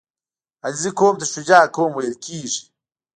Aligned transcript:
•علیزي 0.65 0.91
قوم 0.99 1.15
ته 1.19 1.25
شجاع 1.33 1.63
قوم 1.75 1.91
ویل 1.93 2.15
کېږي. 2.25 2.63